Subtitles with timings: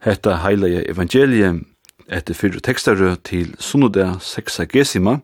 [0.00, 1.58] Hetta heilige evangeliet
[2.08, 4.62] etter fyrre tekstarø til sunnode 6.
[4.72, 5.18] gesima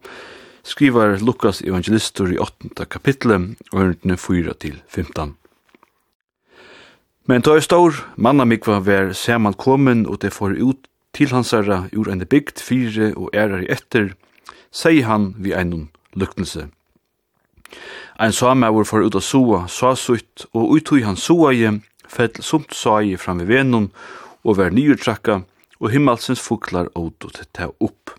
[0.68, 2.84] skrivar Lukas evangelistur i 8.
[2.84, 5.32] kapitlet og ørendene 4 til 15.
[7.24, 10.84] Men da er stor, mannamikva var saman komin og det får ut
[11.16, 14.12] til hansara ur enn bygd fire og ærar i etter,
[14.68, 16.68] sier han vi einon luktelse.
[18.20, 21.64] Ein samauer for ut av soa, soa sutt, og uttui han soa i,
[22.04, 23.88] fell sumt soa i fram i venun,
[24.46, 25.42] og vær nyurtrakka,
[25.82, 28.14] og himmelsens fuklar åt og ta opp.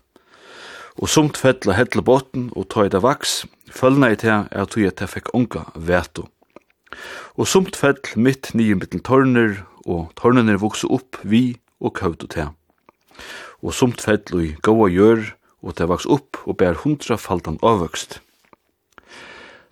[0.98, 4.76] Og sumt fettla hetla botten og ta i det vaks, følna i ta er at
[4.76, 6.28] jeg fekk unga veto.
[7.38, 12.30] Og sumt fell mitt nye mittel tørner, og tørnene vokse opp vi og køvd og
[12.34, 12.46] te.
[13.64, 15.22] Og sumt fell i gåa gjør,
[15.62, 18.20] og ta vaks opp og bær hundra faldan avvøkst.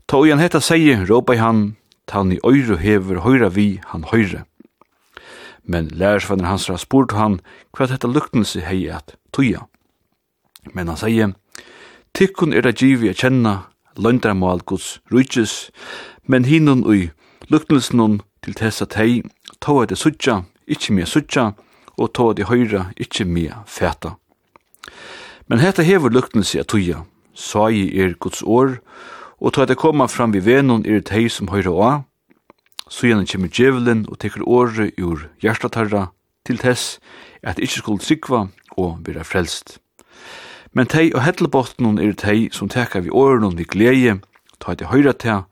[0.06, 3.80] Ta og han hetta seie, råpa i han, ta han i øyre hever høyra vi
[3.90, 4.46] han høyre
[5.66, 7.40] men lærersvenner hans har spurt han
[7.76, 9.66] hva dette luktense hei at tuja.
[10.74, 11.34] Men han sier,
[12.16, 13.56] Tikkun er det givi a kjenna
[13.96, 15.70] løndarmal guds rujtjes,
[16.24, 17.10] men hinun ui
[17.52, 19.22] luktensen til tessa tei,
[19.60, 21.52] tåa det sutja, ikkje mea sutja,
[21.98, 24.16] og tåa det høyra, ikkje mea fæta.
[25.46, 28.78] Men hetta hevur luktense a tuja, sagi er guds år,
[29.40, 31.92] og tåa det koma fram vi venun er tei som høyra oa,
[32.86, 36.12] Sujan kemur djevelen og tekur åre ur hjertatarra
[36.46, 37.00] til tess
[37.42, 38.44] at ikkje skulle sikva
[38.78, 39.80] og vera frelst.
[40.70, 44.20] Men tei og hellebottnun er tei som teka vi åren vi glede,
[44.60, 45.42] ta eit høyra til,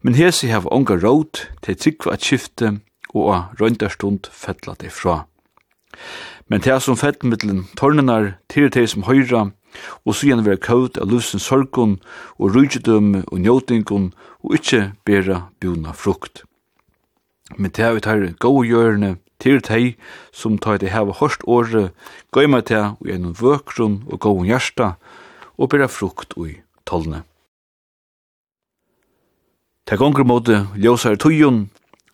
[0.00, 2.78] men hesi hef onga råd til sikva at skifte
[3.12, 5.26] og a røyndarstund fettla det fra.
[6.48, 7.20] Men tei som fett
[7.76, 9.50] tornenar til tei som høyra,
[10.04, 11.98] og sujan vera kaut av lufsens sorgon
[12.38, 16.44] og rujtidømme og njótingun og ikkje bera bjona frukt.
[17.56, 19.98] Men det er vi tar gode hjørne til deg
[20.32, 21.92] som tar det her hørst året,
[22.32, 24.94] gøy meg til og gjennom vøkron og gode hjørsta
[25.58, 27.24] og bera frukt ui tollne.
[29.88, 31.68] Det gonger måte ljósar tøyen,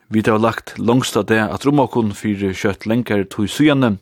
[0.08, 3.98] vi har lagt langsta det at romakon fyrir kjøtt lenger tøy sujane,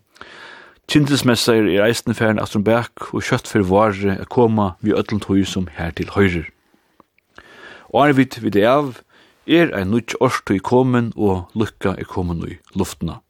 [0.86, 5.66] Kindelsmessar er eistenfæren at bæk og kjøtt fyrir vare er koma vi ötlund tøy som
[5.66, 6.47] her til høyrer.
[7.91, 9.00] Og er vidt vi det av,
[9.47, 10.17] er ein nýtt
[10.51, 13.21] í komin og lukka er komin i luftna.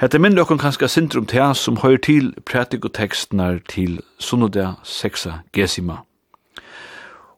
[0.00, 6.04] Hetta minn okkur kanska syndrom til sum høyr til prætikotekstnar til sunnodia 6 gesima.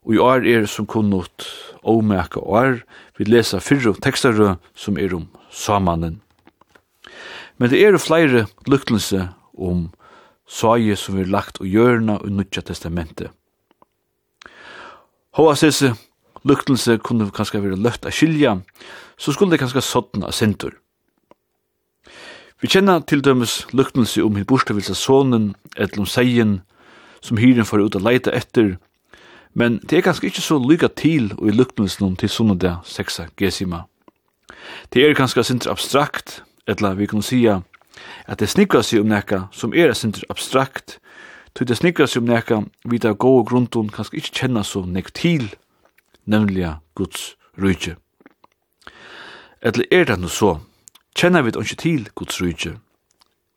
[0.07, 1.43] Og er er sum kunnot
[1.83, 2.83] ómerka or
[3.19, 6.21] við lesa fyrru tekstar sum er um samanen.
[7.59, 9.91] Men det er fleire lukkelser om
[10.47, 13.31] sage som er lagt og hjørna og nutja testamentet.
[15.35, 15.95] Hva sisse
[16.49, 18.57] luktelse kunne kanskje være løft av skilja,
[19.19, 20.75] så skulle det kanskje sådden av sintur.
[22.63, 26.61] Vi kjenner til dømes luktelse om hitt borstavils av sonen, eller om seien,
[27.23, 28.77] som hyren får ut å leita etter,
[29.55, 33.29] men det er kanskje ikke så lykka til og i luktelsen til sånne det seksa
[33.37, 33.85] gesima.
[34.93, 37.61] Det er kanskje sintur abstrakt, eller vi kan sija
[38.27, 40.99] at det snikker seg om nekka som er sintur abstrakt,
[41.53, 45.13] til det snikker seg om nekka vita go gode grunden kanskje ikke kjenner så nek
[45.13, 45.51] til,
[46.25, 47.97] nemlig Guds rujtje.
[49.63, 50.57] Eller er det noe så,
[51.15, 52.77] kjenner vi det ikke til Guds rujtje?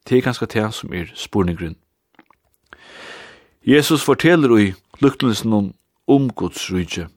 [0.06, 1.76] Det er ganske det som er spurninggrunn.
[3.66, 5.74] Jesus forteller i luktelsen om,
[6.08, 7.08] om Guds rujtje.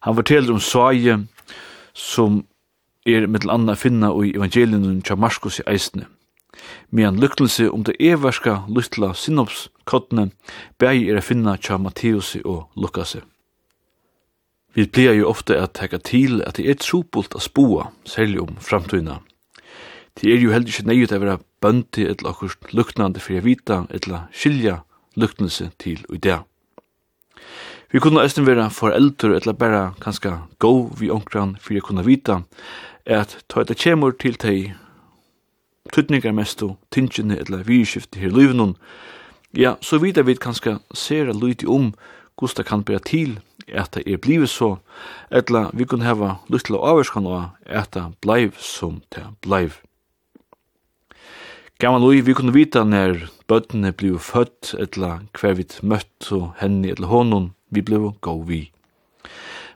[0.00, 1.18] Han forteller om svaje
[1.92, 2.44] som
[3.06, 6.06] er mittel anna finna i evangelien til Marskos i eisne.
[6.90, 10.30] Medan luktelse om det everska luktla sinnopskottene
[10.78, 13.16] bæg er a finna til Matteus og Lukas.
[14.76, 18.58] Vi pleier jo ofte at teka til at det er trupult a spua, særlig om
[18.60, 19.22] framtøyna.
[20.20, 24.28] Det er jo heldig ikke nøyut a vera bøndi eller okkur luknande fyrir vita eller
[24.36, 24.82] skilja
[25.16, 26.42] luknelse til og idea.
[27.92, 32.42] Vi kunne eisen vera foreldur eller bare kanska gov vi onkran fyrir kunna vita
[33.06, 34.74] at ta etla kjemur til tei
[35.92, 38.76] tutningar mestu tingene eller virskifti her løyvnun,
[39.56, 41.94] ja, så vita vi kanska sera luiti om
[42.36, 43.38] hvordan det kan bæra til
[43.72, 44.76] at det er blivet så,
[45.30, 49.80] etla vi kunne heva lytla avvarskan av at det bleiv som det bleiv.
[51.78, 56.94] Gammal ui, vi kunne vita når bøttene bliv født, etla hver vi møtt og henne
[56.94, 58.62] etla honom, vi bliv gå vi.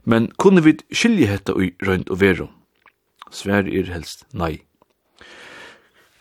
[0.05, 2.49] Men kunne vi skilje hetta ui røynd og veru?
[3.31, 4.63] Svær er helst nei.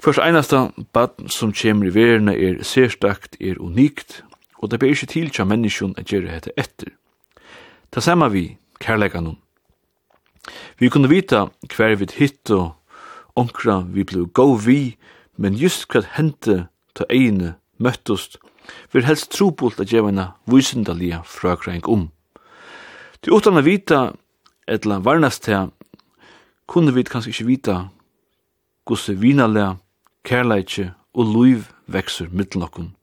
[0.03, 4.21] Først einasta badn som kjemur i verna er sérstakt, er unikt,
[4.59, 6.93] og det ber ikke til tja menneskjon at gjere hetta etter.
[7.91, 9.37] Ta samme vi, kærleikan
[10.79, 12.75] Vi kunne vita hver vi hitt og
[13.35, 14.97] onkra vi blei gau vi,
[15.37, 18.37] men just hva hente ta egne møttust,
[18.93, 22.09] vi helst trobult at gjevina vysindalia frøkring om.
[23.21, 24.13] Til utan a vita,
[24.67, 25.69] etla varnast her,
[26.67, 27.77] kunne vi kanskje ikki vita
[28.85, 29.75] gusse vinalea,
[30.23, 32.93] kærleitje og luiv veksur mittlokkun.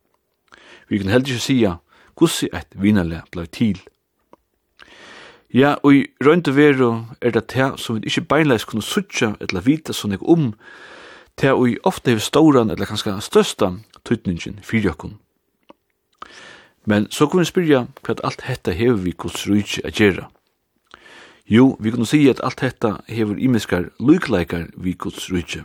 [0.88, 1.76] Vi kunne heller ikke sia
[2.14, 3.80] gusse at vinalea blei til.
[5.56, 9.64] Ja, og i røyndu veru er det te som vi ikkje beinleis kunne sutja eller
[9.64, 10.50] vita sånn jeg om,
[11.40, 13.70] te og i ofte hefur stauran eller kanskje størsta
[14.04, 15.16] tøytningin fyrir jokkun.
[16.84, 20.28] Men så kunne vi spyrja hva alt hetta hefur vi kos rujtje a gjerra.
[21.48, 25.64] Jo, vi kunne sige at alt hetta hefur imiskar lukleikar vi kos rujtje.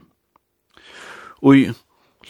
[1.44, 1.70] Og i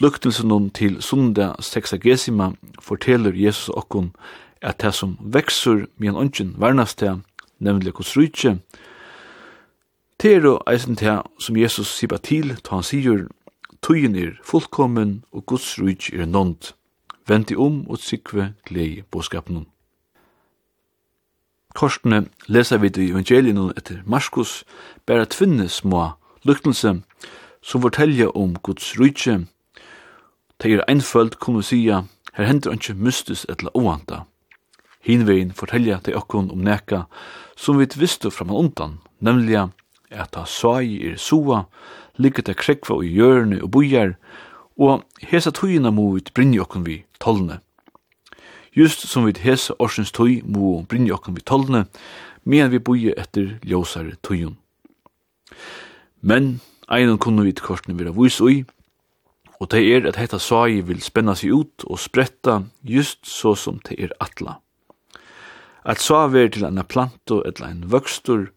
[0.02, 4.16] luktelsen til sunda sexagesima forteller Jesus okkun
[4.62, 7.22] at det som veksur en ongen varnast til
[7.62, 8.58] nemlig hos rujtje.
[10.22, 13.26] Det er eisen til som Jesus sier til, da han sier,
[13.82, 16.74] tøyen er fullkommen, og Guds rujtje er nånt.
[17.26, 19.66] Vend i om og sikve glede båskapen.
[21.74, 24.64] Korsene leser vi i evangelien etter Marskos,
[25.06, 26.10] bare tvinne små
[26.44, 27.00] lyktelse,
[27.62, 29.46] som forteller om Guds rujtje.
[30.62, 32.04] Det er einfølt, kunne vi sier,
[32.34, 34.24] her hender ikke mystis etla oanta
[35.06, 37.04] hinvegin fortelja til okkun om neka
[37.56, 39.58] som vi vistu framan undan, nemlig
[40.10, 41.66] at ta sai er soa,
[42.18, 44.16] ligget er krekva og hjørne og bojar,
[44.78, 47.60] og hesa tøyina må vi brinja okkun vi tolne.
[48.74, 51.86] Just som vi hesa orsens tøy må brinja okkun vi tolne,
[52.44, 54.56] men vi boi etter ljósare tøyun.
[56.20, 58.64] Men einan kunne vi til vera vis ui,
[59.60, 63.78] og det er at hetta sai vil spenna seg ut og spretta just så som
[63.86, 64.58] det er atla
[65.84, 68.50] at så ver til en planto eller en vøkstur,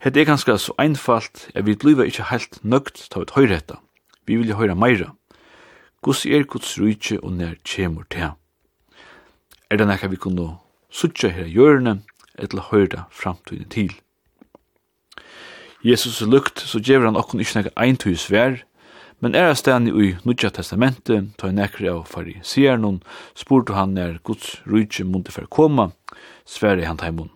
[0.00, 3.60] het er ganske så einfalt at vi bliva ikkje heilt nøgt ta ut høyre.
[4.26, 5.12] Vi vilja høyra meira.
[6.02, 8.32] Guds er Guds rujtje og nær tjemur til.
[9.70, 10.56] Er det nekka vi kunne
[10.90, 12.00] suttja her i hjørne,
[12.38, 13.92] eller høyra framtiden til.
[15.84, 18.58] Jesus er lukt, så djever han okkon ikkje nekka eintøy svær,
[19.20, 23.02] men er stedni i Nudja testamentet, ta i nekri av fari sier noen,
[23.36, 25.90] spurte han nær Guds rujtje mundi for koma,
[26.50, 27.30] sværi han taimun.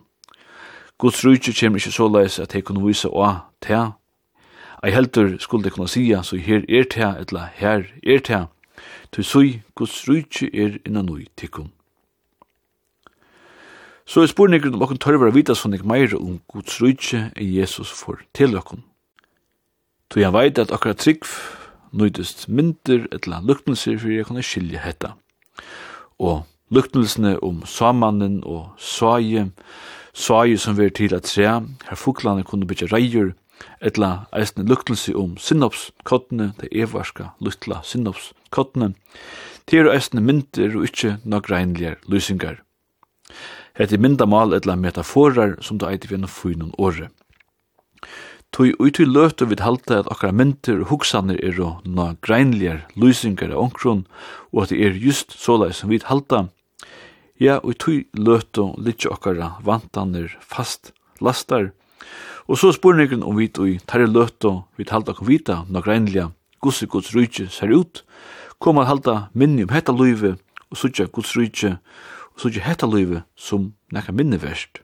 [0.97, 3.29] Guds rujtje kjem ikkje så leis at hei kunne vise å
[3.63, 3.95] tea.
[4.83, 8.45] Ei heldur skulle kunne sia, så her er tea, etla her er tea.
[9.11, 11.71] Tu sui, Guds rujtje er inna nui tikkum.
[14.05, 17.47] Så er spurningur om okkur tørver a vita sånn ikk meir om Guds rujtje er
[17.47, 18.83] Jesus for til okken.
[20.13, 21.25] Tu han veit at okkar trygg
[21.95, 25.15] nøydest myndir etla luknelser fyrir jeg kunne skilje hetta.
[26.21, 29.47] Og Luktelsene om samannen og svaje,
[30.11, 31.47] svaje som ver til at tre,
[31.87, 33.31] her fuklane kunne bytja reier,
[33.79, 38.91] etla eisne luktelse om sinnopskottene, det evarska luktla sinnopskottene,
[39.65, 42.59] til er eisne myndir og ikkje nok reinlige lysingar.
[43.75, 47.11] Hette myndamal etla metaforar som det eit vi enn fynon året.
[48.55, 53.51] Tui uti løtu vid halta at okkara myndir og hugsanir er og na greinligar lysingar
[53.51, 54.05] av onkron,
[54.53, 56.45] og at det er just såleis som vid halta
[57.39, 61.73] Ja, og i tui løtu litje okkara vantanir fast lastar.
[62.47, 66.29] Og så spurningen om vi tui tarri løtu vi halda kom vita nokra endelige
[66.61, 68.03] gussi guds rujtje ser ut,
[68.59, 70.37] kom at halda minni om hetta luive
[70.71, 71.75] og sutja guds rujtje
[72.33, 74.81] og sutja hetta luive som nekka minni verst.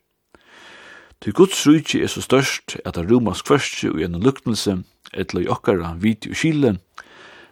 [1.22, 4.82] Til guds rujtje er så størst at det rumas kvørstje og gjennom luknelse
[5.14, 6.76] etla i okkara viti og kile,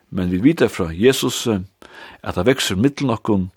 [0.09, 3.49] men vi vita fra Jesus at det vekser mittlen okkon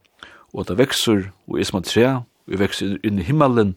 [0.53, 2.07] og det vekser, og er som et tre,
[2.49, 3.77] og vekser inn i himmelen,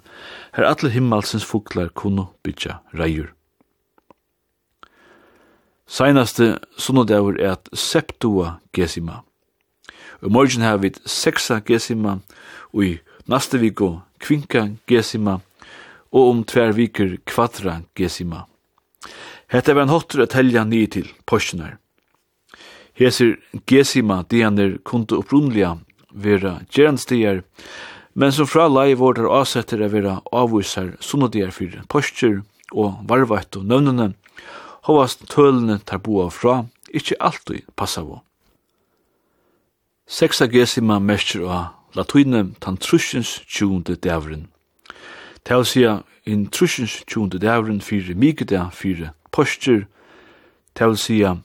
[0.55, 3.31] her alle himmelsens fuglar kunne bytja reier.
[5.85, 9.21] Seinaste sunnodavur er at septua gesima.
[10.21, 12.19] Og morgen har vi seksa gesima,
[12.73, 12.93] og i
[13.29, 15.39] naste viko kvinka gesima,
[16.11, 18.45] og om tver viker kvadra gesima.
[19.51, 21.77] Hette var en hotter at helja nye til porsjonar.
[22.95, 23.35] Hesir
[23.67, 25.75] gesima dianer kunde opprunnelige
[26.15, 27.43] vera gjerandstier,
[28.15, 33.57] men som fra lei vår der avsetter er vera avvisar sunnodier for postur og varvakt
[33.59, 34.13] og nøvnene,
[34.87, 36.63] hovast tølene tar boa fra,
[36.95, 38.21] ikkje alltid passa vo.
[40.07, 44.47] Sexagesima mestur av latuine tan trusjens tjunde dævren.
[45.43, 49.85] Tal sia in trusjens tjunde dævren fyrir mykida fyrir postur,
[50.73, 51.37] tal sia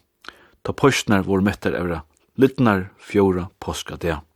[0.62, 2.04] ta postnar vor mettar evra,
[2.36, 4.29] litnar fjóra poska dævren.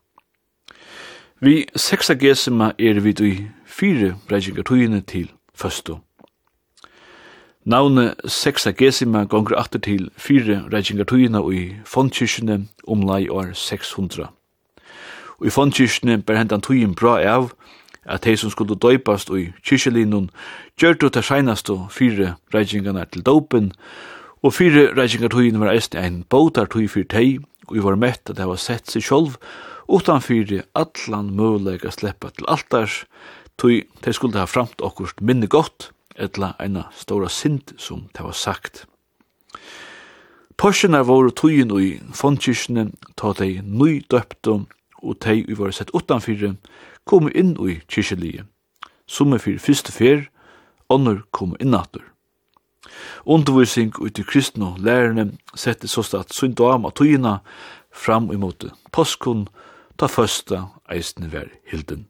[1.41, 5.97] Vi seksa gesima er vi i fire breikingar tøyene til føstu.
[7.65, 14.29] Navne sexagesima gonger atter til fire breikingar tøyene i fondkyrkjene omlai år 600.
[15.41, 17.51] Og i fondkyrkjene ber hendan tøyen bra av
[18.05, 20.31] at de som skulle døypast i kyrkjelinun
[20.81, 23.73] gjør du til seinastu fire breikingarna til dopen
[24.43, 28.31] og fire breikingar tøyene var eist ein bautar tøy fyrir tei og vi var mett
[28.31, 29.41] at det var sett seg sjolv
[29.89, 33.05] utan fyrir allan møguleik sleppa til altars,
[33.57, 38.37] tui te skulle ha framt okkurst minne gott, etla eina stóra synd som te var
[38.39, 38.87] sagt.
[40.57, 44.69] Porsjene våre tøyen i fondkirkene, ta de nøy døptum,
[45.03, 46.55] og de vi var sett utanfyrir,
[47.05, 48.47] kom inn i kyrkjelige.
[49.07, 50.29] Som er fyrir fyrste fyr,
[50.89, 52.07] ånder kom innatur.
[53.25, 57.39] Undervisning ut i kristne lærerne sette såstad syndam av tøyene
[57.91, 59.47] fram imot påskun
[59.99, 62.07] ta første eisen ver hilden.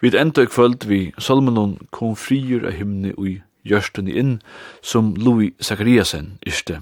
[0.00, 4.40] Vi enda i kvöld vi salmenon kom frier av himne ui gjørsten inn
[4.82, 6.80] som Louis Zachariasen iste.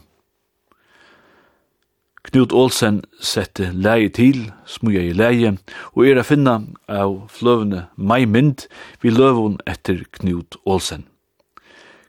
[2.25, 5.54] Knut Olsen sette leie til, smuja i leie,
[5.97, 8.66] og er a finna av fløvene Mai Mynd
[9.00, 11.07] vi løvun etter Knut Olsen.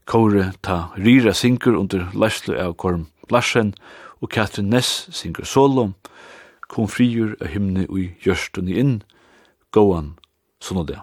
[0.05, 3.71] Kåre ta Rira synker under Læslu av Korm Larsen,
[4.19, 5.93] og Katrin Ness synker solo,
[6.71, 8.99] kom friur av himne og gjørstun inn,
[9.75, 10.13] gåan,
[10.63, 11.01] sånn og det.